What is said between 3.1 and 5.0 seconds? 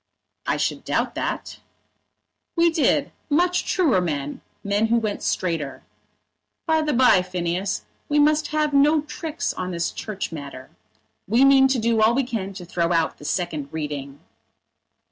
much truer men, men who